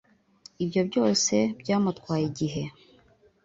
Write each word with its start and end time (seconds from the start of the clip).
Ibyo 0.63 0.81
byose 0.89 1.35
byamutwaye 1.59 2.23
igihe 2.31 2.63